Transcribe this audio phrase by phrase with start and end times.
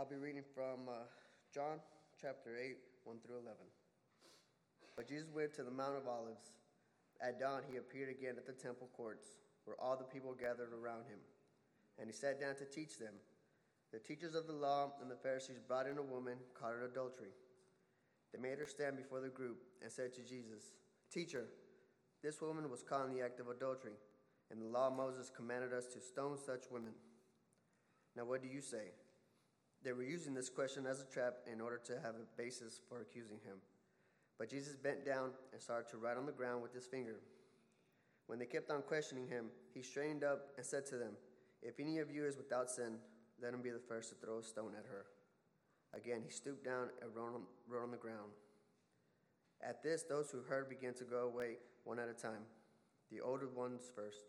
[0.00, 1.04] I'll be reading from uh,
[1.52, 1.76] John
[2.16, 2.72] chapter 8,
[3.04, 3.52] 1 through 11.
[4.96, 6.56] But Jesus went to the Mount of Olives.
[7.20, 9.36] At dawn, he appeared again at the temple courts,
[9.66, 11.20] where all the people gathered around him.
[11.98, 13.12] And he sat down to teach them.
[13.92, 17.36] The teachers of the law and the Pharisees brought in a woman caught in adultery.
[18.32, 20.80] They made her stand before the group and said to Jesus,
[21.12, 21.44] Teacher,
[22.22, 24.00] this woman was caught in the act of adultery,
[24.50, 26.96] and the law of Moses commanded us to stone such women.
[28.16, 28.96] Now, what do you say?
[29.82, 33.00] They were using this question as a trap in order to have a basis for
[33.00, 33.56] accusing him.
[34.38, 37.20] But Jesus bent down and started to write on the ground with his finger.
[38.26, 41.12] When they kept on questioning him, he straightened up and said to them,
[41.62, 42.98] If any of you is without sin,
[43.42, 45.06] let him be the first to throw a stone at her.
[45.94, 48.30] Again, he stooped down and wrote on, wrote on the ground.
[49.62, 52.44] At this, those who heard began to go away one at a time,
[53.10, 54.20] the older ones first,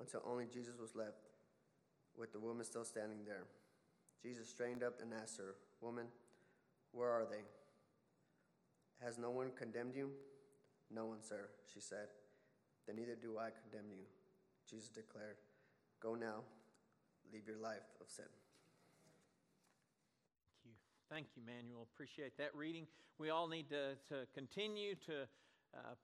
[0.00, 1.28] until only Jesus was left,
[2.18, 3.44] with the woman still standing there.
[4.22, 6.06] Jesus straightened up and asked her, Woman,
[6.92, 7.44] where are they?
[9.04, 10.10] Has no one condemned you?
[10.90, 12.08] No one, sir, she said.
[12.86, 14.04] Then neither do I condemn you.
[14.68, 15.36] Jesus declared,
[16.00, 16.42] Go now,
[17.32, 18.24] leave your life of sin.
[20.64, 20.72] Thank you.
[21.10, 21.86] Thank you, Manuel.
[21.94, 22.86] Appreciate that reading.
[23.18, 25.22] We all need to, to continue to
[25.74, 25.94] uh,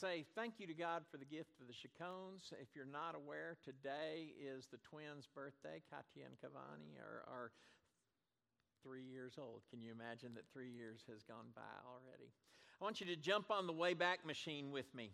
[0.00, 2.52] say thank you to God for the gift of the Chacones.
[2.60, 5.82] If you're not aware, today is the twins' birthday.
[5.88, 7.52] Katia and Cavani are, are
[8.82, 9.62] three years old.
[9.70, 12.32] Can you imagine that three years has gone by already?
[12.80, 15.12] I want you to jump on the Wayback Machine with me.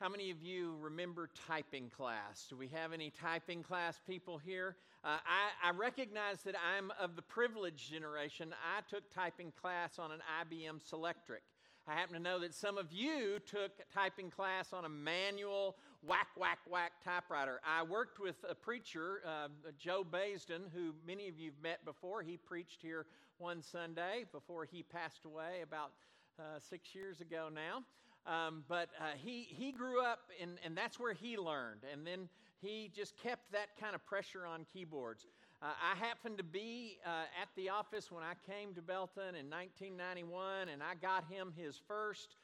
[0.00, 2.46] How many of you remember typing class?
[2.48, 4.76] Do we have any typing class people here?
[5.02, 8.52] Uh, I, I, recognize that I'm of the privileged generation.
[8.52, 11.42] I took typing class on an IBM Selectric.
[11.88, 15.74] I happen to know that some of you took typing class on a manual
[16.06, 17.62] whack, whack, whack typewriter.
[17.66, 22.20] I worked with a preacher, uh, Joe Baisden, who many of you have met before.
[22.20, 23.06] He preached here
[23.38, 25.92] one Sunday before he passed away about
[26.38, 27.84] uh, six years ago now.
[28.30, 31.80] Um, but uh, he, he grew up, and, and that's where he learned.
[31.90, 32.28] And then
[32.60, 35.26] he just kept that kind of pressure on keyboards.
[35.60, 39.50] Uh, I happened to be uh, at the office when I came to Belton in
[39.50, 42.36] 1991, and I got him his first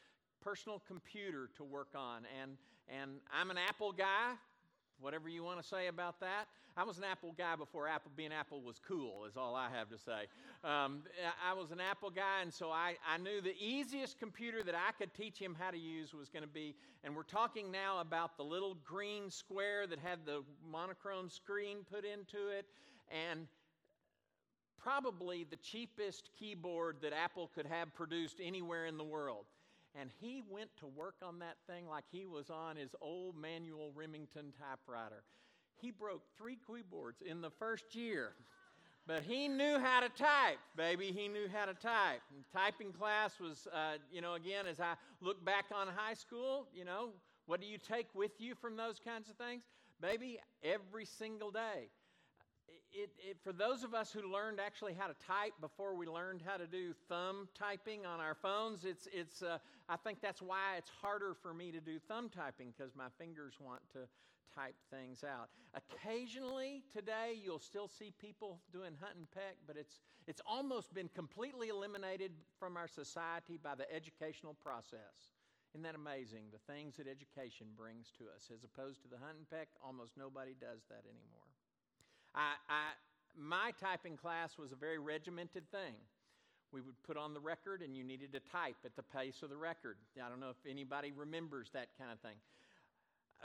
[0.42, 2.22] personal computer to work on.
[2.42, 2.56] And,
[2.88, 4.34] and I'm an Apple guy,
[4.98, 6.46] whatever you want to say about that.
[6.76, 9.88] I was an Apple guy before Apple being Apple was cool, is all I have
[9.90, 10.26] to say.
[10.64, 11.02] Um,
[11.48, 14.90] I was an Apple guy, and so I, I knew the easiest computer that I
[14.98, 16.74] could teach him how to use was going to be,
[17.04, 22.04] and we're talking now about the little green square that had the monochrome screen put
[22.04, 22.66] into it
[23.10, 23.46] and
[24.84, 29.46] probably the cheapest keyboard that Apple could have produced anywhere in the world.
[29.98, 33.92] And he went to work on that thing like he was on his old manual
[33.94, 35.22] Remington typewriter.
[35.80, 38.32] He broke three keyboards in the first year.
[39.06, 41.12] But he knew how to type, baby.
[41.12, 42.22] He knew how to type.
[42.34, 46.68] And typing class was, uh, you know, again, as I look back on high school,
[46.74, 47.10] you know,
[47.46, 49.62] what do you take with you from those kinds of things?
[50.00, 51.90] Baby, every single day
[52.94, 56.42] it, it, for those of us who learned actually how to type before we learned
[56.46, 59.58] how to do thumb typing on our phones, it's, it's, uh,
[59.88, 63.54] I think that's why it's harder for me to do thumb typing because my fingers
[63.60, 64.06] want to
[64.54, 65.48] type things out.
[65.74, 69.98] Occasionally today, you'll still see people doing hunt and peck, but it's,
[70.28, 72.30] it's almost been completely eliminated
[72.60, 75.34] from our society by the educational process.
[75.74, 76.54] Isn't that amazing?
[76.54, 78.46] The things that education brings to us.
[78.54, 81.43] As opposed to the hunt and peck, almost nobody does that anymore.
[82.34, 82.82] I, I,
[83.36, 85.94] my typing class was a very regimented thing.
[86.72, 89.50] We would put on the record, and you needed to type at the pace of
[89.50, 89.96] the record.
[90.22, 92.36] I don't know if anybody remembers that kind of thing.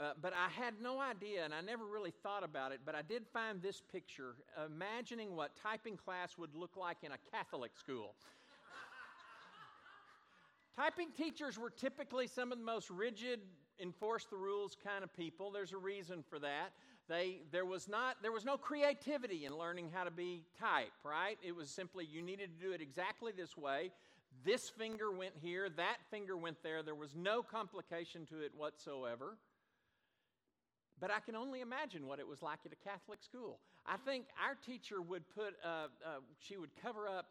[0.00, 2.80] Uh, but I had no idea, and I never really thought about it.
[2.84, 4.34] But I did find this picture,
[4.66, 8.14] imagining what typing class would look like in a Catholic school.
[10.76, 13.40] typing teachers were typically some of the most rigid,
[13.78, 15.50] enforce the rules kind of people.
[15.50, 16.72] There's a reason for that.
[17.10, 21.36] They, there, was not, there was no creativity in learning how to be type, right?
[21.42, 23.90] It was simply you needed to do it exactly this way.
[24.44, 26.84] This finger went here, that finger went there.
[26.84, 29.36] There was no complication to it whatsoever.
[31.00, 33.58] But I can only imagine what it was like at a Catholic school.
[33.84, 37.26] I think our teacher would put, uh, uh, she would cover up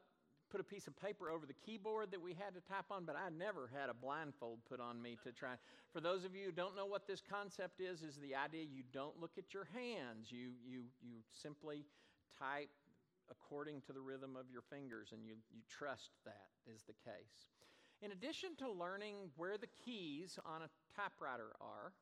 [0.52, 3.16] put a piece of paper over the keyboard that we had to type on, but
[3.16, 5.54] I never had a blindfold put on me to try.
[5.94, 8.84] For those of you who don't know what this concept is, is the idea you
[8.92, 10.32] don't look at your hands.
[10.32, 11.86] You, you, you simply
[12.38, 12.70] type
[13.32, 17.54] according to the rhythm of your fingers, and you, you trust that is the case.
[18.02, 21.94] In addition to learning where the keys on a typewriter are,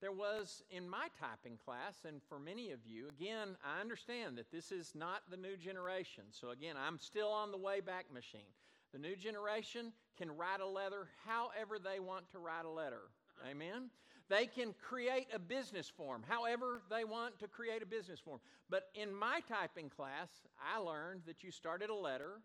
[0.00, 4.50] there was in my typing class, and for many of you, again, I understand that
[4.50, 6.24] this is not the new generation.
[6.30, 8.52] So, again, I'm still on the way back Machine.
[8.92, 13.02] The new generation can write a letter however they want to write a letter.
[13.48, 13.90] Amen?
[14.28, 18.40] They can create a business form however they want to create a business form.
[18.70, 22.40] But in my typing class, I learned that you started a letter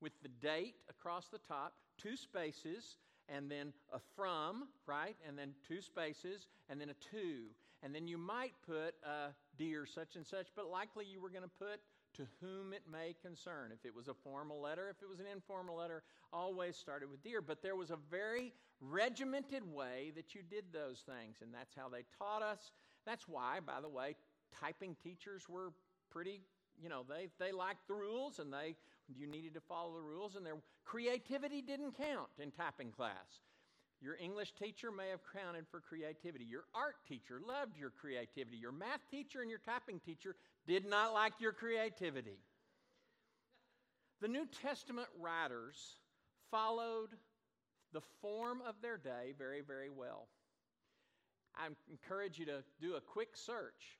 [0.00, 2.96] with the date across the top, two spaces,
[3.34, 5.16] and then a from, right?
[5.26, 7.44] And then two spaces, and then a to.
[7.82, 11.44] And then you might put a dear such and such, but likely you were going
[11.44, 11.80] to put
[12.14, 13.70] to whom it may concern.
[13.72, 17.22] If it was a formal letter, if it was an informal letter, always started with
[17.22, 17.40] dear.
[17.40, 21.88] But there was a very regimented way that you did those things, and that's how
[21.88, 22.72] they taught us.
[23.06, 24.16] That's why, by the way,
[24.60, 25.72] typing teachers were
[26.10, 26.42] pretty,
[26.82, 28.76] you know, they, they liked the rules and they
[29.16, 33.40] you needed to follow the rules, and their creativity didn't count in typing class.
[34.00, 36.44] Your English teacher may have counted for creativity.
[36.44, 38.56] Your art teacher loved your creativity.
[38.56, 40.36] Your math teacher and your typing teacher
[40.66, 42.38] did not like your creativity.
[44.22, 45.76] The New Testament writers
[46.50, 47.10] followed
[47.92, 50.28] the form of their day very, very well.
[51.56, 53.98] I encourage you to do a quick search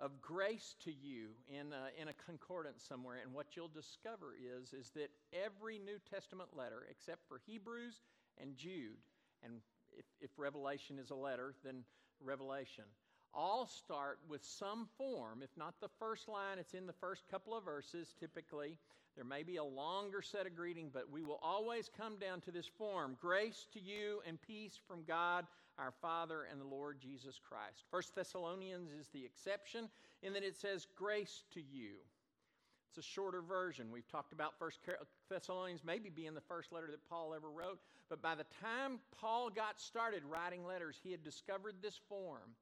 [0.00, 4.72] of grace to you in a, in a concordance somewhere, and what you'll discover is,
[4.72, 8.00] is that every New Testament letter, except for Hebrews
[8.40, 8.96] and Jude,
[9.42, 9.54] and
[9.96, 11.84] if, if Revelation is a letter, then
[12.22, 12.84] Revelation,
[13.34, 15.42] all start with some form.
[15.42, 18.76] If not the first line, it's in the first couple of verses typically.
[19.16, 22.50] There may be a longer set of greeting, but we will always come down to
[22.50, 25.46] this form Grace to you and peace from God
[25.78, 27.84] our Father and the Lord Jesus Christ.
[27.90, 29.88] First Thessalonians is the exception
[30.22, 31.94] in that it says grace to you.
[32.90, 33.90] It's a shorter version.
[33.92, 34.80] We've talked about First
[35.30, 37.78] Thessalonians maybe being the first letter that Paul ever wrote,
[38.08, 42.56] but by the time Paul got started writing letters, he had discovered this form.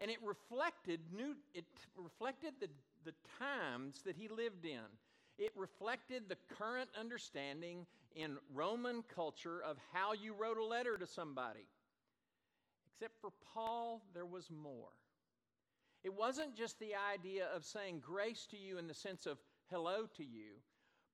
[0.00, 1.64] And it reflected new it
[1.96, 2.68] reflected the,
[3.04, 4.80] the times that he lived in.
[5.38, 11.06] It reflected the current understanding in Roman culture of how you wrote a letter to
[11.06, 11.66] somebody.
[12.86, 14.92] Except for Paul, there was more.
[16.04, 19.38] It wasn't just the idea of saying grace to you in the sense of
[19.70, 20.60] hello to you,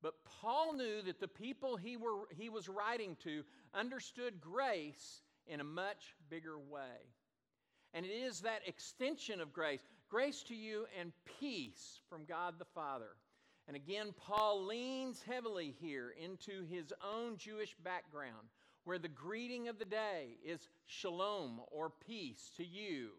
[0.03, 3.45] but Paul knew that the people he, were, he was writing to
[3.75, 7.15] understood grace in a much bigger way.
[7.93, 12.65] And it is that extension of grace grace to you and peace from God the
[12.65, 13.17] Father.
[13.69, 18.49] And again, Paul leans heavily here into his own Jewish background
[18.85, 23.11] where the greeting of the day is shalom or peace to you,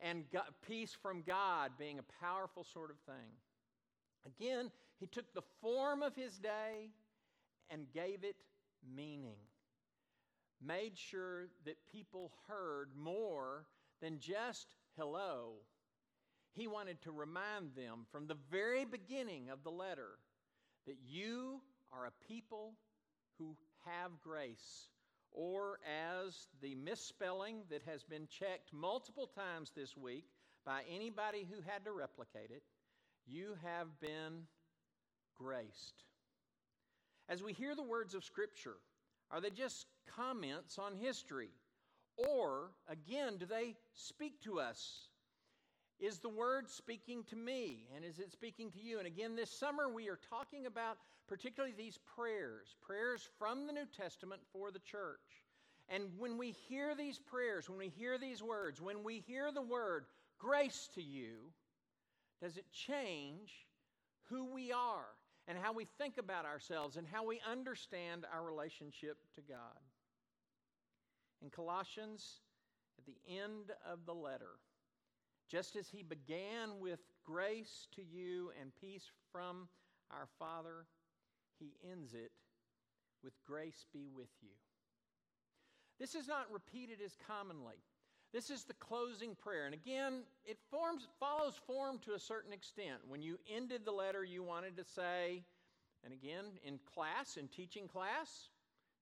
[0.00, 3.32] and God, peace from God being a powerful sort of thing.
[4.24, 4.70] Again,
[5.00, 6.90] he took the form of his day
[7.70, 8.36] and gave it
[8.96, 9.36] meaning,
[10.64, 13.66] made sure that people heard more
[14.00, 15.54] than just hello.
[16.52, 20.18] He wanted to remind them from the very beginning of the letter
[20.86, 21.60] that you
[21.92, 22.74] are a people
[23.38, 24.88] who have grace,
[25.30, 30.24] or as the misspelling that has been checked multiple times this week
[30.64, 32.62] by anybody who had to replicate it,
[33.26, 34.42] you have been
[35.38, 36.04] graced.
[37.28, 38.76] As we hear the words of Scripture,
[39.30, 39.86] are they just
[40.16, 41.50] comments on history?
[42.18, 45.08] Or, again, do they speak to us
[46.00, 47.88] is the word speaking to me?
[47.94, 48.98] And is it speaking to you?
[48.98, 53.86] And again, this summer we are talking about particularly these prayers, prayers from the New
[53.96, 55.44] Testament for the church.
[55.88, 59.62] And when we hear these prayers, when we hear these words, when we hear the
[59.62, 60.04] word
[60.38, 61.50] grace to you,
[62.40, 63.66] does it change
[64.28, 65.06] who we are
[65.48, 69.80] and how we think about ourselves and how we understand our relationship to God?
[71.42, 72.40] In Colossians,
[72.98, 74.58] at the end of the letter,
[75.48, 79.68] just as he began with grace to you and peace from
[80.10, 80.86] our Father,
[81.58, 82.32] he ends it
[83.22, 84.50] with grace be with you.
[85.98, 87.82] This is not repeated as commonly.
[88.32, 89.64] This is the closing prayer.
[89.64, 92.98] And again, it forms, follows form to a certain extent.
[93.08, 95.44] When you ended the letter, you wanted to say,
[96.04, 98.50] and again, in class, in teaching class,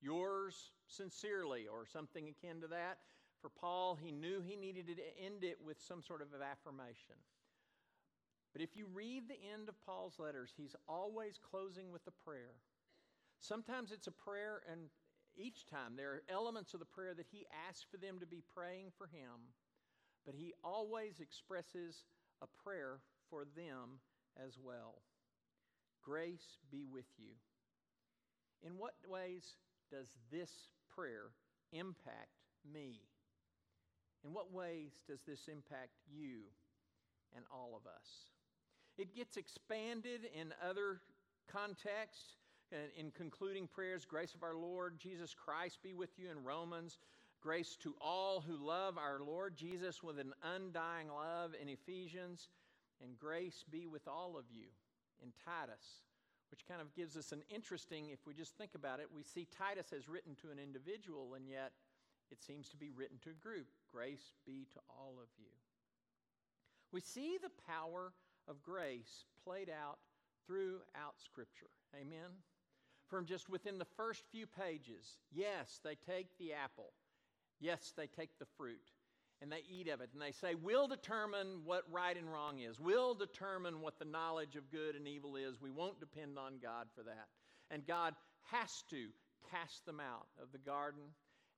[0.01, 2.99] yours sincerely, or something akin to that.
[3.41, 7.17] For Paul, he knew he needed to end it with some sort of affirmation.
[8.53, 12.55] But if you read the end of Paul's letters, he's always closing with a prayer.
[13.41, 14.89] Sometimes it's a prayer, and
[15.37, 18.43] each time there are elements of the prayer that he asks for them to be
[18.55, 19.53] praying for him,
[20.25, 22.05] but he always expresses
[22.43, 24.01] a prayer for them
[24.43, 25.03] as well.
[26.03, 27.33] Grace be with you.
[28.63, 29.57] In what ways
[29.91, 30.51] does this
[30.95, 31.31] prayer
[31.73, 33.01] impact me?
[34.25, 36.43] In what ways does this impact you
[37.35, 38.09] and all of us?
[38.99, 41.01] It gets expanded in other
[41.51, 42.37] contexts.
[42.73, 46.99] Uh, in concluding prayers, grace of our Lord Jesus Christ be with you in Romans.
[47.41, 52.49] Grace to all who love our Lord Jesus with an undying love in Ephesians.
[53.01, 54.67] And grace be with all of you
[55.23, 56.03] in Titus,
[56.51, 59.47] which kind of gives us an interesting, if we just think about it, we see
[59.57, 61.73] Titus as written to an individual, and yet
[62.31, 63.67] it seems to be written to a group.
[63.93, 65.51] Grace be to all of you.
[66.93, 68.13] We see the power
[68.49, 69.99] of grace played out
[70.47, 71.71] throughout Scripture.
[71.95, 72.31] Amen?
[73.09, 76.93] From just within the first few pages, yes, they take the apple.
[77.61, 78.91] Yes, they take the fruit
[79.43, 82.81] and they eat of it and they say, We'll determine what right and wrong is.
[82.81, 85.61] We'll determine what the knowledge of good and evil is.
[85.61, 87.29] We won't depend on God for that.
[87.71, 88.15] And God
[88.51, 89.09] has to
[89.51, 91.03] cast them out of the garden,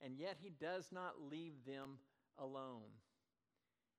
[0.02, 1.98] and yet He does not leave them
[2.38, 2.90] alone.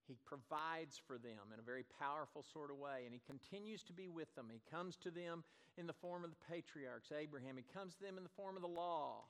[0.08, 3.94] He provides for them in a very powerful sort of way, and He continues to
[3.94, 4.48] be with them.
[4.52, 5.44] He comes to them
[5.78, 7.58] in the form of the patriarchs, Abraham.
[7.58, 9.24] He comes to them in the form of the law.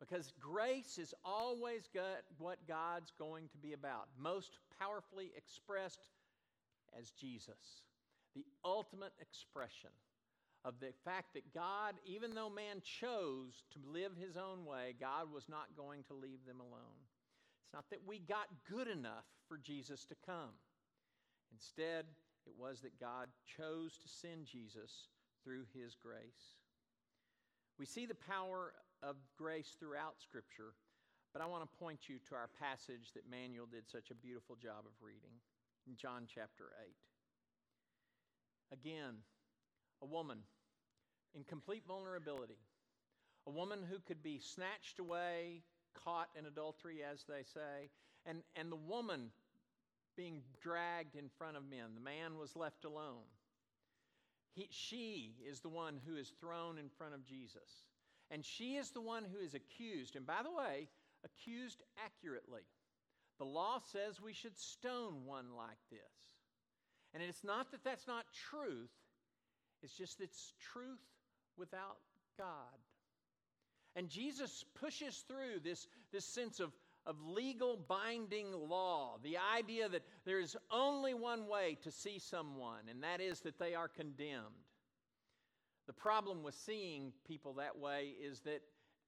[0.00, 1.88] Because grace is always
[2.38, 6.08] what God's going to be about, most powerfully expressed
[6.98, 7.82] as Jesus,
[8.34, 9.90] the ultimate expression
[10.64, 15.32] of the fact that God, even though man chose to live his own way, God
[15.32, 17.00] was not going to leave them alone.
[17.64, 20.50] It's not that we got good enough for Jesus to come.
[21.52, 22.06] Instead,
[22.46, 25.08] it was that God chose to send Jesus
[25.44, 26.56] through his grace.
[27.78, 30.74] We see the power of grace throughout Scripture,
[31.32, 34.56] but I want to point you to our passage that Manuel did such a beautiful
[34.56, 35.38] job of reading
[35.86, 36.72] in John chapter
[38.72, 38.78] 8.
[38.78, 39.14] Again,
[40.02, 40.38] a woman
[41.34, 42.58] in complete vulnerability,
[43.46, 45.62] a woman who could be snatched away,
[46.04, 47.90] caught in adultery, as they say,
[48.26, 49.30] and, and the woman
[50.16, 51.94] being dragged in front of men.
[51.94, 53.24] The man was left alone.
[54.54, 57.86] He, she is the one who is thrown in front of Jesus.
[58.30, 60.16] And she is the one who is accused.
[60.16, 60.88] And by the way,
[61.24, 62.62] accused accurately.
[63.38, 66.00] The law says we should stone one like this.
[67.12, 68.90] And it's not that that's not truth,
[69.82, 71.00] it's just it's truth
[71.56, 71.98] without
[72.38, 72.78] God.
[73.96, 76.72] And Jesus pushes through this, this sense of,
[77.06, 82.88] of legal binding law, the idea that there is only one way to see someone,
[82.88, 84.44] and that is that they are condemned.
[85.90, 88.62] The problem with seeing people that way is that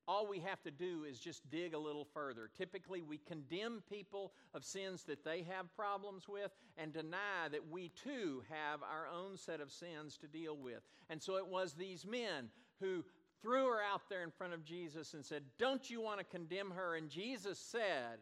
[0.08, 2.50] all we have to do is just dig a little further.
[2.58, 7.90] Typically, we condemn people of sins that they have problems with and deny that we
[7.90, 10.80] too have our own set of sins to deal with.
[11.08, 13.04] And so it was these men who
[13.42, 16.72] threw her out there in front of Jesus and said, Don't you want to condemn
[16.72, 16.96] her?
[16.96, 18.18] And Jesus said,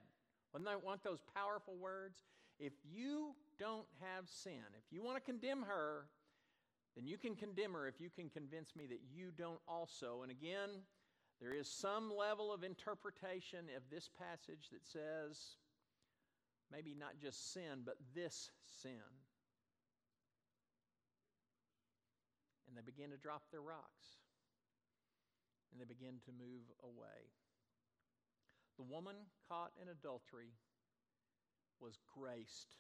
[0.85, 2.25] want those powerful words?
[2.59, 6.09] If you don't have sin, if you want to condemn her,
[7.01, 10.21] then you can condemn her if you can convince me that you don't also.
[10.21, 10.69] And again,
[11.41, 15.57] there is some level of interpretation of this passage that says
[16.71, 18.51] maybe not just sin, but this
[18.83, 19.01] sin.
[22.69, 24.21] And they begin to drop their rocks
[25.73, 27.33] and they begin to move away.
[28.77, 29.17] The woman
[29.49, 30.53] caught in adultery
[31.81, 32.77] was graced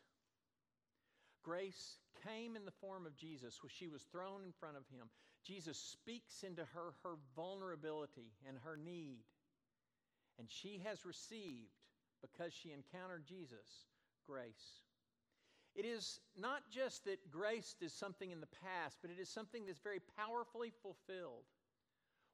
[1.42, 5.08] Grace came in the form of Jesus she was thrown in front of him.
[5.44, 9.24] Jesus speaks into her her vulnerability and her need.
[10.38, 11.72] And she has received,
[12.22, 13.86] because she encountered Jesus,
[14.26, 14.84] grace.
[15.74, 19.66] It is not just that grace is something in the past, but it is something
[19.66, 21.44] that's very powerfully fulfilled.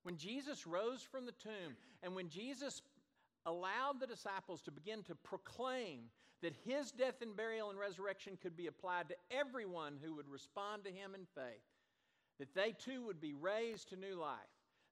[0.03, 2.81] When Jesus rose from the tomb and when Jesus
[3.45, 6.11] allowed the disciples to begin to proclaim
[6.43, 10.85] that his death and burial and resurrection could be applied to everyone who would respond
[10.85, 11.65] to him in faith,
[12.39, 14.37] that they too would be raised to new life,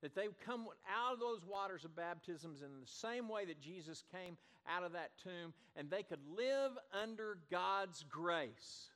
[0.03, 3.61] that they would come out of those waters of baptisms in the same way that
[3.61, 4.37] Jesus came
[4.69, 8.89] out of that tomb, and they could live under God's grace.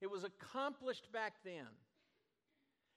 [0.00, 1.66] It was accomplished back then.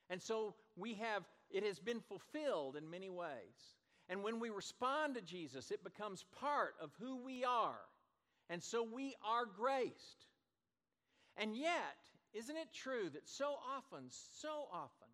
[0.10, 3.76] And so we have, it has been fulfilled in many ways.
[4.10, 7.80] And when we respond to Jesus, it becomes part of who we are.
[8.50, 10.28] And so we are graced.
[11.38, 11.98] And yet,
[12.34, 15.08] isn't it true that so often, so often,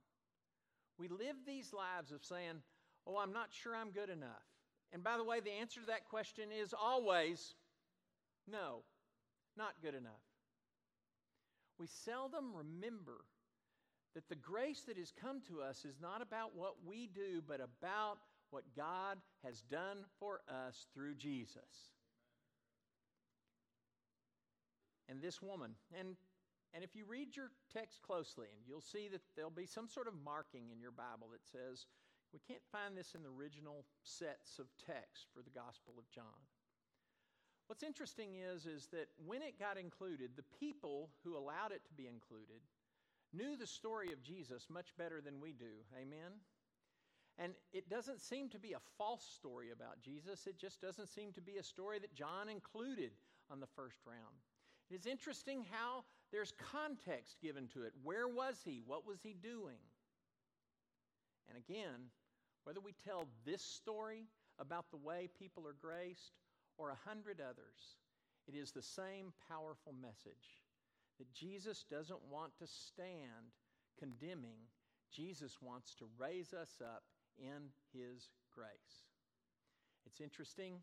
[0.97, 2.61] we live these lives of saying,
[3.07, 4.43] Oh, I'm not sure I'm good enough.
[4.91, 7.55] And by the way, the answer to that question is always
[8.51, 8.83] no,
[9.57, 10.11] not good enough.
[11.79, 13.21] We seldom remember
[14.15, 17.61] that the grace that has come to us is not about what we do, but
[17.61, 18.17] about
[18.49, 21.93] what God has done for us through Jesus.
[25.09, 25.71] And this woman.
[25.97, 26.15] And,
[26.73, 30.07] and if you read your text closely, and you'll see that there'll be some sort
[30.07, 31.87] of marking in your Bible that says,
[32.31, 36.45] we can't find this in the original sets of text for the Gospel of John.
[37.67, 41.93] What's interesting is, is that when it got included, the people who allowed it to
[41.93, 42.61] be included
[43.33, 45.85] knew the story of Jesus much better than we do.
[45.95, 46.41] Amen?
[47.37, 50.45] And it doesn't seem to be a false story about Jesus.
[50.45, 53.11] It just doesn't seem to be a story that John included
[53.51, 54.41] on the first round.
[54.89, 57.93] It is interesting how there's context given to it.
[58.03, 58.81] Where was he?
[58.85, 59.81] What was he doing?
[61.47, 62.09] And again,
[62.63, 64.27] whether we tell this story
[64.59, 66.33] about the way people are graced
[66.77, 67.97] or a hundred others,
[68.47, 70.63] it is the same powerful message
[71.17, 73.53] that Jesus doesn't want to stand
[73.99, 74.59] condemning.
[75.11, 77.03] Jesus wants to raise us up
[77.37, 79.07] in his grace.
[80.05, 80.75] It's interesting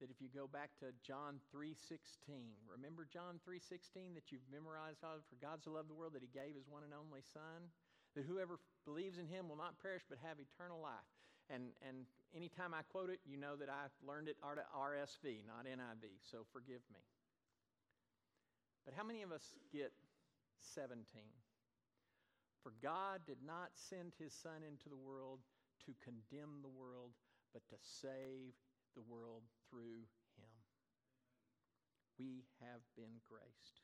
[0.00, 5.36] that if you go back to John 3:16, remember John 3:16 that you've memorized for
[5.36, 7.70] God so loved the world that he gave his one and only son,
[8.14, 11.06] that whoever believes in him will not perish but have eternal life.
[11.48, 16.20] And and anytime I quote it, you know that I learned it RSV, not NIV,
[16.22, 17.00] so forgive me.
[18.84, 19.92] But how many of us get
[20.60, 21.04] 17?
[22.62, 25.40] For God did not send his son into the world
[25.86, 27.12] to condemn the world,
[27.52, 28.54] but to save
[28.94, 30.04] the world through
[30.36, 30.50] him.
[32.18, 33.80] We have been graced.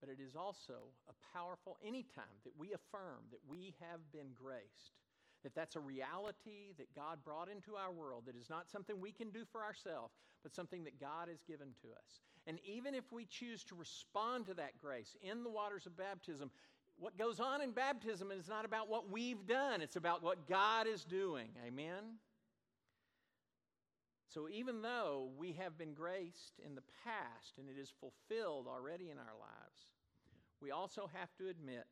[0.00, 4.98] But it is also a powerful, anytime that we affirm that we have been graced,
[5.42, 9.12] that that's a reality that God brought into our world, that is not something we
[9.12, 12.20] can do for ourselves, but something that God has given to us.
[12.46, 16.50] And even if we choose to respond to that grace in the waters of baptism,
[16.98, 20.86] what goes on in baptism is not about what we've done, it's about what God
[20.86, 21.48] is doing.
[21.66, 22.18] Amen?
[24.28, 29.10] So even though we have been graced in the past and it is fulfilled already
[29.10, 29.86] in our lives,
[30.60, 31.86] we also have to admit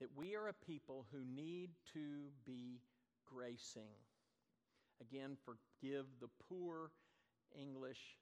[0.00, 2.80] that we are a people who need to be
[3.26, 3.96] gracing.
[5.00, 6.90] Again, forgive the poor
[7.60, 8.18] English,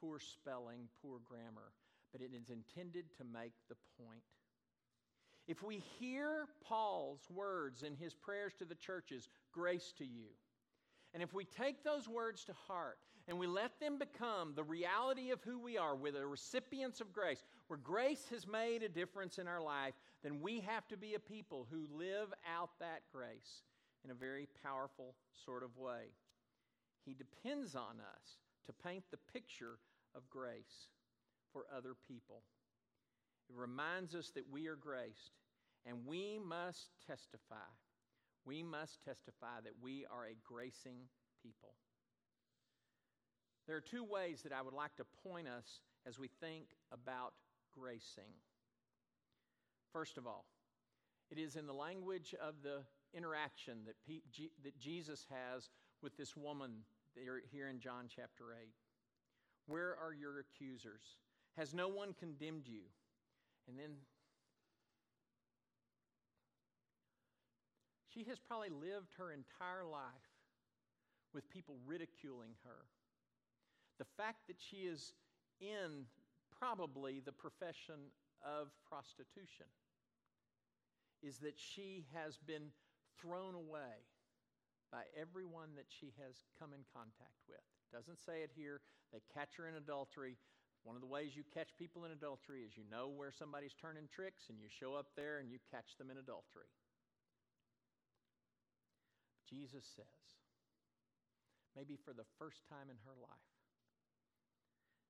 [0.00, 1.72] poor spelling, poor grammar,
[2.12, 4.22] but it is intended to make the point.
[5.46, 10.28] If we hear Paul's words in his prayers to the churches, grace to you,
[11.16, 15.30] and if we take those words to heart and we let them become the reality
[15.30, 19.38] of who we are, we're the recipients of grace, where grace has made a difference
[19.38, 23.62] in our life, then we have to be a people who live out that grace
[24.04, 26.12] in a very powerful sort of way.
[27.06, 29.78] He depends on us to paint the picture
[30.14, 30.90] of grace
[31.50, 32.42] for other people.
[33.48, 35.32] It reminds us that we are graced,
[35.86, 37.72] and we must testify.
[38.46, 40.98] We must testify that we are a gracing
[41.42, 41.74] people.
[43.66, 47.32] There are two ways that I would like to point us as we think about
[47.76, 48.32] gracing.
[49.92, 50.44] First of all,
[51.30, 52.82] it is in the language of the
[53.12, 56.84] interaction that, P- G- that Jesus has with this woman
[57.50, 58.68] here in John chapter 8.
[59.66, 61.02] Where are your accusers?
[61.56, 62.82] Has no one condemned you?
[63.68, 63.96] And then
[68.16, 70.32] she has probably lived her entire life
[71.34, 72.88] with people ridiculing her.
[73.98, 75.12] The fact that she is
[75.60, 76.08] in
[76.48, 78.08] probably the profession
[78.40, 79.68] of prostitution
[81.20, 82.72] is that she has been
[83.20, 84.08] thrown away
[84.88, 87.60] by everyone that she has come in contact with.
[87.92, 88.80] Doesn't say it here.
[89.12, 90.40] They catch her in adultery.
[90.84, 94.08] One of the ways you catch people in adultery is you know where somebody's turning
[94.08, 96.72] tricks and you show up there and you catch them in adultery.
[99.48, 100.26] Jesus says,
[101.74, 103.54] maybe for the first time in her life,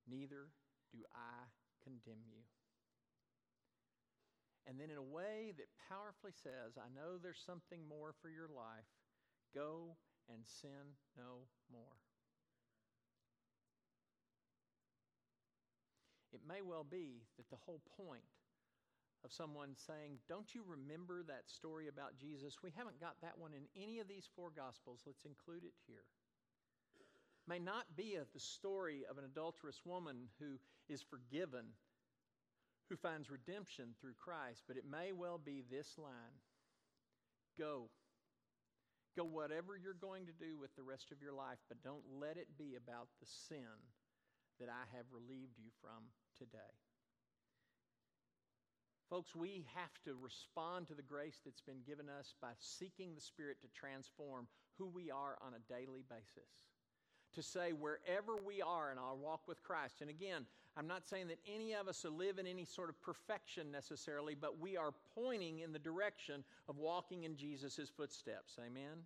[0.09, 0.53] neither
[0.93, 1.49] do I
[1.83, 2.45] condemn you.
[4.67, 8.51] And then, in a way that powerfully says, I know there's something more for your
[8.51, 8.91] life.
[9.55, 9.95] Go
[10.27, 12.03] and sin no more.
[16.35, 18.27] It may well be that the whole point
[19.27, 22.63] of someone saying, Don't you remember that story about Jesus?
[22.63, 25.03] We haven't got that one in any of these four Gospels.
[25.05, 26.07] Let's include it here.
[27.49, 31.67] May not be a, the story of an adulterous woman who is forgiven,
[32.89, 36.39] who finds redemption through Christ, but it may well be this line
[37.59, 37.91] Go.
[39.17, 42.37] Go whatever you're going to do with the rest of your life, but don't let
[42.37, 43.75] it be about the sin
[44.61, 46.86] that I have relieved you from today.
[49.09, 53.21] Folks, we have to respond to the grace that's been given us by seeking the
[53.21, 56.51] Spirit to transform who we are on a daily basis.
[57.35, 61.29] To say, wherever we are in our walk with Christ, and again, I'm not saying
[61.29, 65.61] that any of us live in any sort of perfection necessarily, but we are pointing
[65.61, 68.59] in the direction of walking in Jesus' footsteps.
[68.59, 69.05] Amen?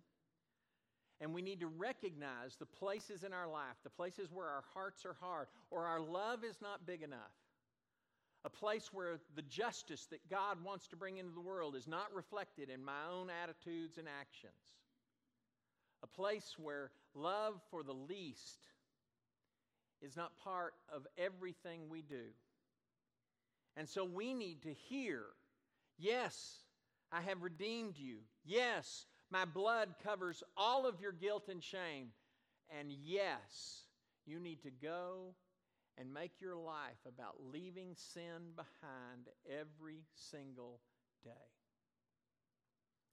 [1.21, 5.05] And we need to recognize the places in our life, the places where our hearts
[5.05, 7.31] are hard or our love is not big enough.
[8.43, 12.13] A place where the justice that God wants to bring into the world is not
[12.13, 14.53] reflected in my own attitudes and actions.
[16.03, 18.57] A place where love for the least
[20.01, 22.33] is not part of everything we do.
[23.77, 25.23] And so we need to hear
[25.99, 26.57] yes,
[27.11, 28.17] I have redeemed you.
[28.43, 32.07] Yes, my blood covers all of your guilt and shame.
[32.79, 33.83] And yes,
[34.25, 35.35] you need to go
[36.01, 40.81] and make your life about leaving sin behind every single
[41.23, 41.29] day.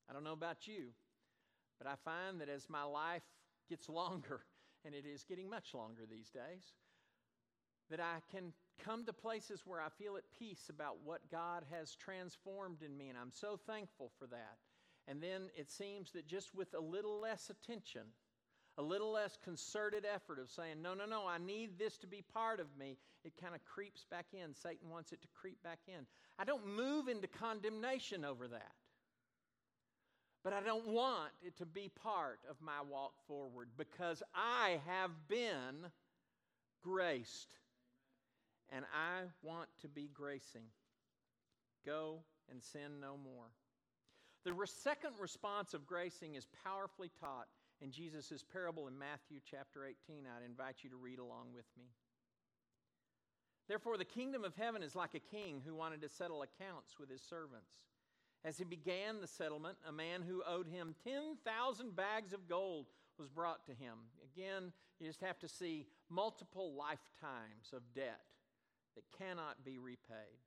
[0.08, 0.86] I don't know about you,
[1.76, 3.22] but I find that as my life
[3.68, 4.40] gets longer,
[4.86, 6.72] and it is getting much longer these days,
[7.90, 11.94] that I can come to places where I feel at peace about what God has
[11.94, 14.56] transformed in me, and I'm so thankful for that.
[15.06, 18.02] And then it seems that just with a little less attention,
[18.78, 22.22] a little less concerted effort of saying, no, no, no, I need this to be
[22.32, 24.54] part of me, it kind of creeps back in.
[24.54, 26.06] Satan wants it to creep back in.
[26.38, 28.72] I don't move into condemnation over that.
[30.44, 35.10] But I don't want it to be part of my walk forward because I have
[35.26, 35.90] been
[36.80, 37.48] graced.
[38.70, 40.62] And I want to be gracing.
[41.84, 43.46] Go and sin no more.
[44.44, 47.48] The second response of gracing is powerfully taught
[47.80, 50.24] in Jesus' parable in Matthew chapter 18.
[50.26, 51.84] I'd invite you to read along with me.
[53.68, 57.10] Therefore, the kingdom of heaven is like a king who wanted to settle accounts with
[57.10, 57.70] his servants.
[58.44, 62.86] As he began the settlement, a man who owed him 10,000 bags of gold
[63.18, 63.98] was brought to him.
[64.34, 68.20] Again, you just have to see multiple lifetimes of debt
[68.94, 70.38] that cannot be repaid.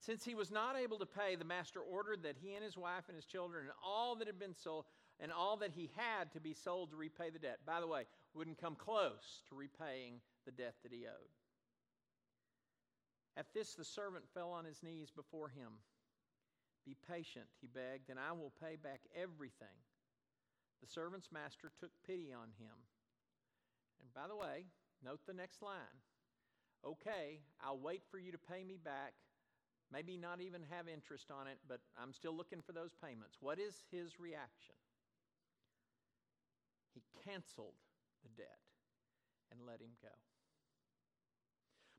[0.00, 3.04] Since he was not able to pay, the master ordered that he and his wife
[3.08, 4.86] and his children and all that had been sold
[5.20, 7.58] and all that he had to be sold to repay the debt.
[7.66, 8.04] By the way,
[8.34, 11.34] wouldn't come close to repaying the debt that he owed.
[13.36, 15.72] At this, the servant fell on his knees before him.
[16.84, 19.76] Be patient, he begged, and I will pay back everything.
[20.80, 22.76] The servant's master took pity on him.
[24.00, 24.64] And by the way,
[25.04, 26.00] note the next line.
[26.84, 29.12] Okay, I'll wait for you to pay me back
[29.92, 33.36] maybe not even have interest on it, but I'm still looking for those payments.
[33.40, 34.74] What is his reaction?
[36.94, 37.74] He canceled
[38.22, 38.58] the debt
[39.50, 40.08] and let him go.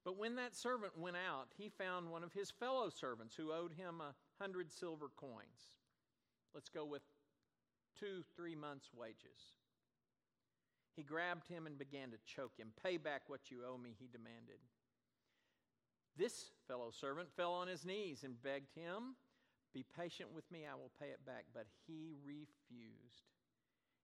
[0.04, 3.74] But when that servant went out, he found one of his fellow servants who owed
[3.74, 5.76] him a hundred silver coins.
[6.54, 7.04] Let's go with
[8.00, 9.56] two, three months' wages.
[10.96, 12.70] He grabbed him and began to choke him.
[12.84, 14.60] Pay back what you owe me, he demanded.
[16.18, 19.16] This fellow servant fell on his knees and begged him,
[19.74, 21.46] Be patient with me, I will pay it back.
[21.54, 23.31] But he refused.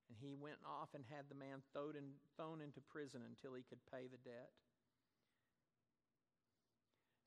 [0.09, 4.07] And he went off and had the man thrown into prison until he could pay
[4.07, 4.51] the debt.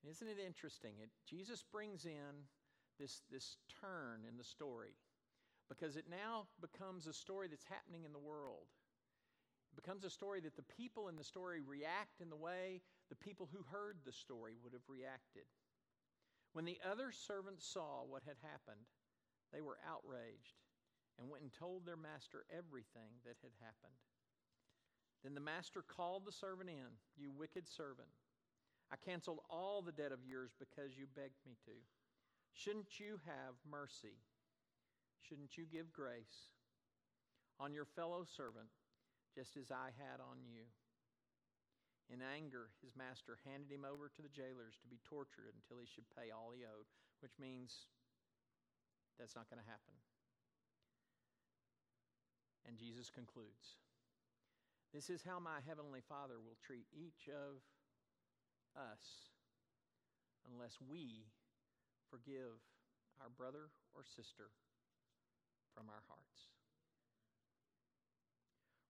[0.09, 0.97] Isn't it interesting?
[1.03, 2.49] It, Jesus brings in
[2.99, 4.97] this, this turn in the story
[5.69, 8.67] because it now becomes a story that's happening in the world.
[9.73, 13.17] It becomes a story that the people in the story react in the way the
[13.17, 15.45] people who heard the story would have reacted.
[16.53, 18.89] When the other servants saw what had happened,
[19.53, 20.60] they were outraged
[21.21, 24.01] and went and told their master everything that had happened.
[25.23, 28.09] Then the master called the servant in, You wicked servant.
[28.89, 31.77] I canceled all the debt of yours because you begged me to.
[32.57, 34.17] Shouldn't you have mercy?
[35.21, 36.51] Shouldn't you give grace
[37.61, 38.73] on your fellow servant
[39.37, 40.67] just as I had on you.
[42.11, 45.87] In anger, his master handed him over to the jailers to be tortured until he
[45.87, 46.91] should pay all he owed,
[47.23, 47.87] which means
[49.15, 49.95] that's not going to happen.
[52.67, 53.81] And Jesus concludes
[54.93, 57.63] This is how my heavenly Father will treat each of
[58.77, 59.31] us
[60.49, 61.27] unless we
[62.11, 62.59] forgive
[63.21, 64.51] our brother or sister
[65.75, 66.51] from our hearts.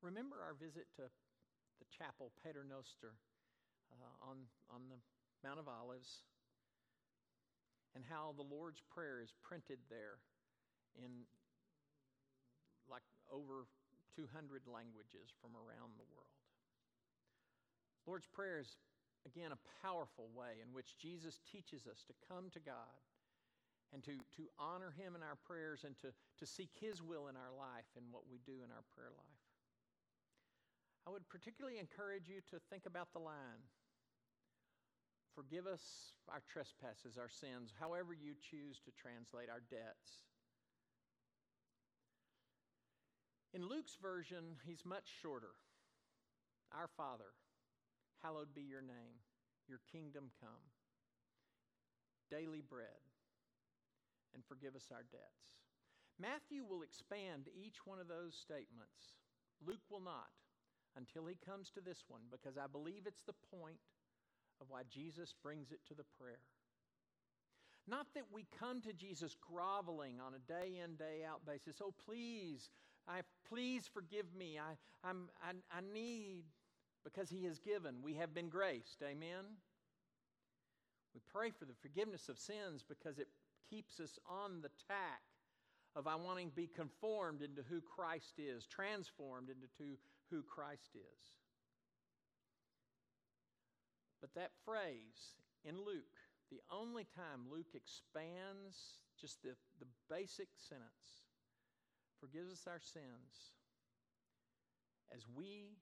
[0.00, 1.12] Remember our visit to
[1.78, 3.20] the chapel Pater Noster
[3.92, 4.96] uh, on, on the
[5.44, 6.24] Mount of Olives
[7.94, 10.22] and how the Lord's Prayer is printed there
[10.96, 11.26] in
[13.30, 13.66] over
[14.14, 16.34] 200 languages from around the world.
[18.06, 18.76] Lord's Prayer is,
[19.26, 23.00] again, a powerful way in which Jesus teaches us to come to God
[23.94, 27.36] and to, to honor Him in our prayers and to, to seek His will in
[27.36, 29.44] our life and what we do in our prayer life.
[31.06, 33.64] I would particularly encourage you to think about the line
[35.34, 40.29] forgive us our trespasses, our sins, however you choose to translate our debts.
[43.52, 45.58] In Luke's version, he's much shorter.
[46.72, 47.34] Our Father,
[48.22, 49.18] hallowed be your name,
[49.66, 50.64] your kingdom come.
[52.30, 53.02] Daily bread,
[54.34, 55.58] and forgive us our debts.
[56.20, 59.18] Matthew will expand each one of those statements.
[59.66, 60.30] Luke will not
[60.96, 63.82] until he comes to this one because I believe it's the point
[64.60, 66.44] of why Jesus brings it to the prayer.
[67.88, 71.80] Not that we come to Jesus groveling on a day in, day out basis.
[71.82, 72.68] Oh, please,
[73.08, 74.58] I, please forgive me.
[74.58, 74.76] I,
[75.08, 76.44] I'm, I, I need,
[77.04, 77.96] because He has given.
[78.02, 79.02] We have been graced.
[79.02, 79.44] Amen?
[81.14, 83.28] We pray for the forgiveness of sins because it
[83.68, 85.22] keeps us on the tack
[85.96, 89.66] of I wanting to be conformed into who Christ is, transformed into
[90.30, 91.26] who Christ is.
[94.20, 95.34] But that phrase
[95.64, 101.26] in Luke, the only time Luke expands just the, the basic sentence,
[102.20, 103.56] forgives us our sins
[105.14, 105.76] as we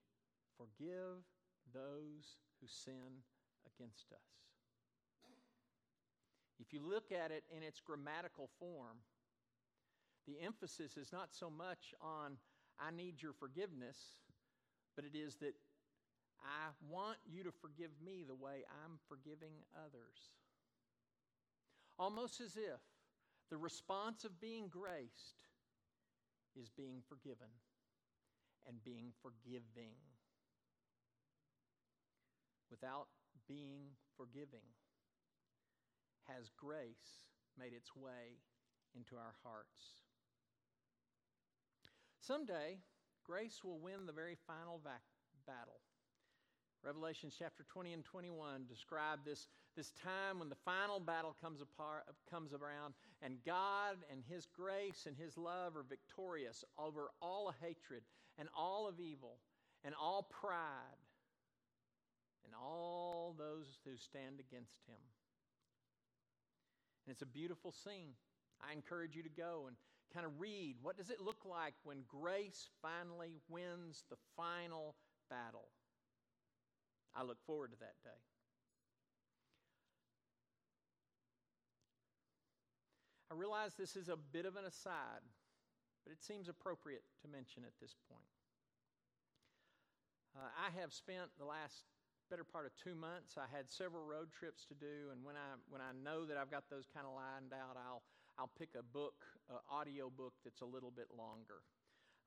[0.57, 1.21] forgive
[1.75, 3.23] those who sin
[3.67, 4.39] against us.
[6.61, 8.99] If you look at it in its grammatical form,
[10.27, 12.37] the emphasis is not so much on,
[12.81, 13.97] I need your forgiveness,
[14.97, 15.55] but it is that
[16.43, 20.35] I want you to forgive me the way I'm forgiving others.
[21.99, 22.81] Almost as if
[23.51, 25.48] the response of being graced
[26.57, 27.49] is being forgiven
[28.67, 29.97] and being forgiving.
[32.71, 33.09] Without
[33.47, 34.77] being forgiving,
[36.29, 37.25] has grace
[37.59, 38.45] made its way
[38.95, 40.05] into our hearts?
[42.21, 42.83] Someday,
[43.25, 45.03] grace will win the very final vac-
[45.47, 45.81] battle.
[46.85, 52.05] Revelations chapter 20 and 21 describe this, this time when the final battle comes, apart,
[52.31, 57.57] comes around, and God and His grace and His love are victorious over all of
[57.61, 58.03] hatred
[58.39, 59.39] and all of evil
[59.85, 61.03] and all pride
[62.45, 65.03] and all those who stand against Him.
[67.05, 68.15] And it's a beautiful scene.
[68.61, 69.77] I encourage you to go and
[70.15, 74.95] kind of read what does it look like when grace finally wins the final
[75.29, 75.69] battle.
[77.15, 78.21] I look forward to that day.
[83.31, 85.21] I realize this is a bit of an aside,
[86.05, 88.25] but it seems appropriate to mention at this point.
[90.37, 91.85] Uh, I have spent the last
[92.31, 93.37] better part of two months.
[93.37, 96.51] I had several road trips to do, and when I when I know that I've
[96.51, 98.03] got those kind of lined out, I'll
[98.39, 101.65] I'll pick a book, uh, audio book that's a little bit longer.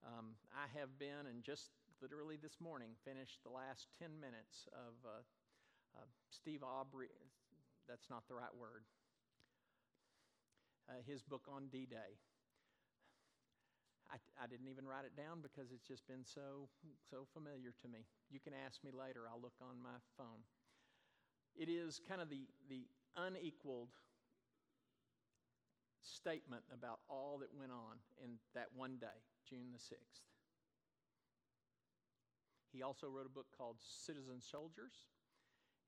[0.06, 1.70] Um, I have been, and just
[2.02, 5.22] literally this morning, finished the last 10 minutes of uh,
[5.94, 7.14] uh, Steve Aubrey.
[7.88, 8.84] That's not the right word.
[10.90, 12.18] Uh, his book on D Day.
[14.12, 16.68] I, I, didn't even write it down because it's just been so
[17.00, 18.04] so familiar to me.
[18.28, 19.24] You can ask me later.
[19.24, 20.44] I'll look on my phone.
[21.56, 23.96] It is kind of the the unequaled
[26.02, 30.28] statement about all that went on in that one day, June the 6th.
[32.72, 35.12] He also wrote a book called Citizen Soldiers,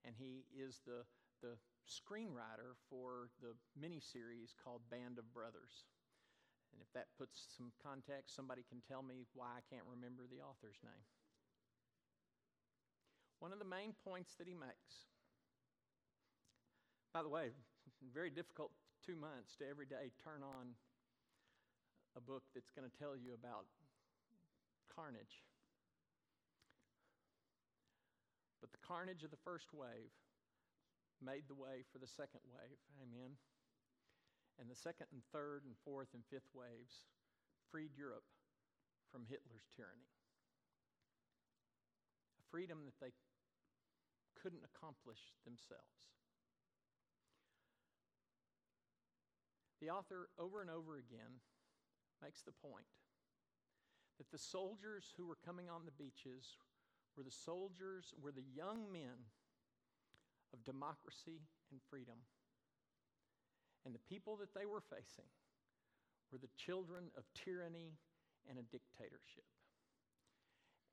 [0.03, 1.07] and he is the,
[1.41, 1.55] the
[1.87, 5.87] screenwriter for the miniseries called Band of Brothers.
[6.73, 10.43] And if that puts some context, somebody can tell me why I can't remember the
[10.43, 11.07] author's name.
[13.39, 15.07] One of the main points that he makes,
[17.13, 17.51] by the way,
[18.13, 18.71] very difficult
[19.05, 20.75] two months to every day turn on
[22.15, 23.67] a book that's going to tell you about
[24.87, 25.43] carnage.
[28.63, 30.15] But the carnage of the first wave
[31.19, 32.79] made the way for the second wave.
[32.95, 33.35] Amen.
[34.55, 37.11] And the second and third and fourth and fifth waves
[37.67, 38.23] freed Europe
[39.11, 40.07] from Hitler's tyranny.
[42.39, 43.11] A freedom that they
[44.39, 46.15] couldn't accomplish themselves.
[49.83, 51.43] The author, over and over again,
[52.23, 52.87] makes the point
[54.15, 56.55] that the soldiers who were coming on the beaches
[57.17, 59.29] were the soldiers, were the young men
[60.53, 62.17] of democracy and freedom.
[63.85, 65.29] And the people that they were facing
[66.31, 67.93] were the children of tyranny
[68.49, 69.45] and a dictatorship.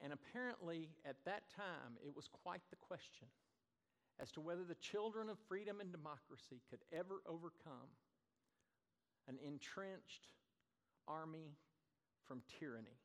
[0.00, 3.28] And apparently, at that time, it was quite the question
[4.20, 7.92] as to whether the children of freedom and democracy could ever overcome
[9.28, 10.28] an entrenched
[11.06, 11.52] army
[12.26, 12.98] from tyranny.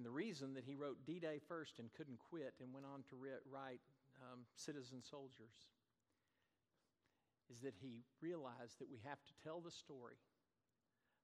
[0.00, 3.04] And the reason that he wrote D Day first and couldn't quit and went on
[3.12, 3.84] to write
[4.32, 5.68] um, citizen soldiers
[7.52, 10.16] is that he realized that we have to tell the story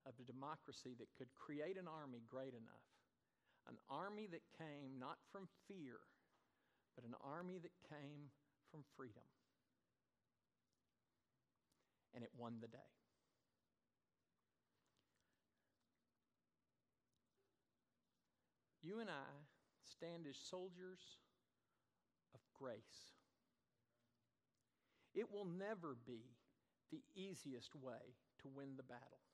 [0.04, 2.84] of a democracy that could create an army great enough.
[3.64, 5.96] An army that came not from fear,
[7.00, 8.28] but an army that came
[8.70, 9.24] from freedom.
[12.12, 12.95] And it won the day.
[18.86, 19.34] You and I
[19.82, 21.00] stand as soldiers
[22.32, 23.10] of grace.
[25.12, 26.22] It will never be
[26.92, 29.24] the easiest way to win the battle,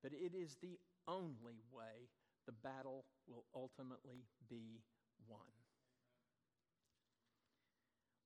[0.00, 2.06] but it is the only way
[2.46, 4.80] the battle will ultimately be
[5.28, 5.40] won.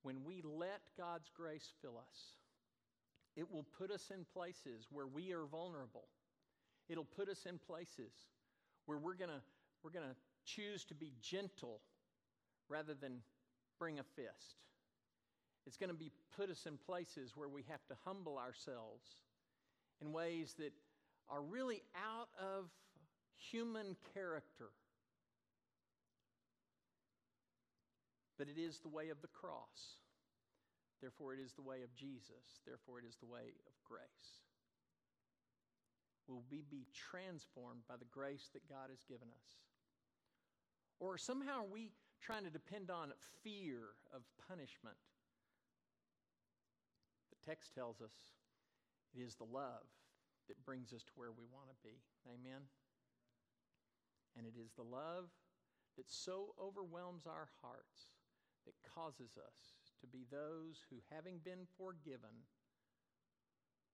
[0.03, 2.35] When we let God's grace fill us,
[3.37, 6.09] it will put us in places where we are vulnerable.
[6.91, 8.13] It'll put us in places
[8.85, 9.41] where we're going to
[9.85, 10.17] we're going to
[10.47, 11.81] choose to be gentle
[12.69, 13.21] rather than
[13.79, 14.57] bring a fist.
[15.67, 19.07] It's going to be put us in places where we have to humble ourselves
[20.01, 20.73] in ways that
[21.29, 22.71] are really out of
[23.37, 24.71] human character.
[28.39, 30.01] But it is the way of the cross.
[31.01, 32.61] Therefore, it is the way of Jesus.
[32.67, 34.43] Therefore, it is the way of grace.
[36.27, 39.49] Will we be transformed by the grace that God has given us?
[41.01, 41.91] Or somehow are we
[42.23, 44.97] trying to depend on fear of punishment?
[47.31, 48.15] The text tells us
[49.15, 49.87] it is the love
[50.49, 52.01] that brings us to where we want to be.
[52.27, 52.63] Amen?
[54.37, 55.31] And it is the love
[55.97, 58.11] that so overwhelms our hearts
[58.67, 62.49] that causes us to be those who, having been forgiven,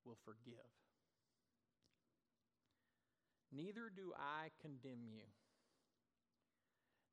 [0.05, 0.71] will forgive.
[3.53, 5.27] Neither do I condemn you.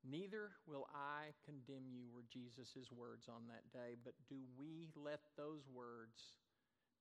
[0.05, 5.19] Neither will I condemn you, were Jesus' words on that day, but do we let
[5.35, 6.37] those words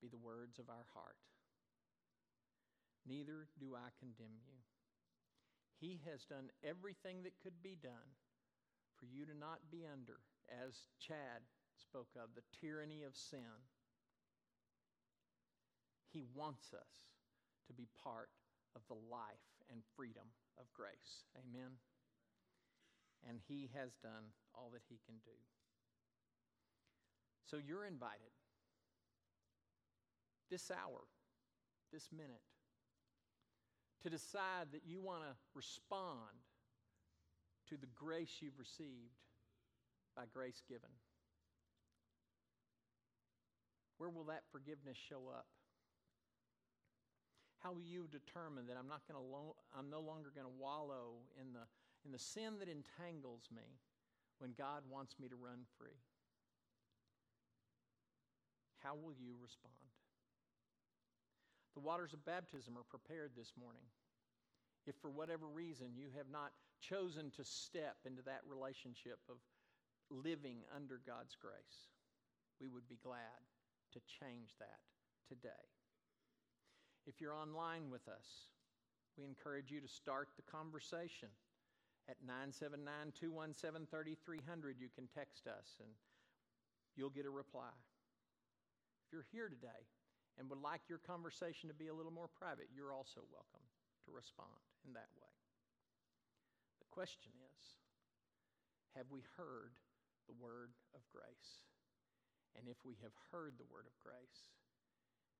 [0.00, 1.20] be the words of our heart?
[3.06, 4.58] Neither do I condemn you.
[5.78, 8.16] He has done everything that could be done
[8.98, 11.44] for you to not be under, as Chad
[11.76, 13.60] spoke of, the tyranny of sin.
[16.12, 17.12] He wants us
[17.68, 18.30] to be part
[18.74, 21.28] of the life and freedom of grace.
[21.36, 21.76] Amen
[23.28, 25.36] and He has done all that He can do.
[27.44, 28.34] So you're invited
[30.50, 31.00] this hour,
[31.92, 32.42] this minute,
[34.02, 36.42] to decide that you want to respond
[37.68, 39.14] to the grace you've received
[40.16, 40.90] by grace given.
[43.98, 45.46] Where will that forgiveness show up?
[47.60, 50.52] How will you determine that I'm not going to lo- I'm no longer going to
[50.60, 51.66] wallow in the
[52.06, 53.66] and the sin that entangles me
[54.38, 55.98] when God wants me to run free.
[58.78, 59.74] How will you respond?
[61.74, 63.82] The waters of baptism are prepared this morning.
[64.86, 69.42] If for whatever reason you have not chosen to step into that relationship of
[70.08, 71.90] living under God's grace,
[72.62, 73.42] we would be glad
[73.92, 74.78] to change that
[75.26, 75.66] today.
[77.08, 78.54] If you're online with us,
[79.18, 81.28] we encourage you to start the conversation
[82.08, 84.78] at 979 217 3300.
[84.78, 85.90] You can text us and
[86.94, 87.74] you'll get a reply.
[89.06, 89.86] If you're here today
[90.38, 93.62] and would like your conversation to be a little more private, you're also welcome
[94.06, 95.34] to respond in that way.
[96.78, 97.62] The question is
[98.94, 99.76] have we heard
[100.30, 101.66] the word of grace?
[102.56, 104.56] And if we have heard the word of grace,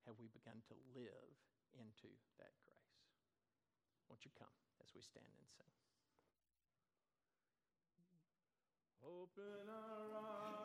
[0.05, 1.33] have we begun to live
[1.73, 2.95] into that grace?
[4.13, 4.53] Won't you come
[4.85, 5.86] as we stand and sing?
[9.07, 10.56] Open our eyes.